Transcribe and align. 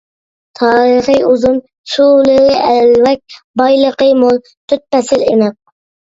تارىخى 0.59 1.17
ئۇزۇن، 1.25 1.57
سۇلىرى 1.95 2.55
ئەلۋەك، 2.69 3.35
بايلىقى 3.61 4.07
مول، 4.23 4.39
تۆت 4.73 4.83
پەسىل 4.97 5.27
ئېنىق. 5.27 5.55